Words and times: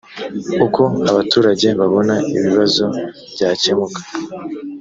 uko 0.65 0.81
abaturage 1.11 1.67
babona 1.79 2.15
ibibazo 2.37 2.85
byakemuka 3.33 3.99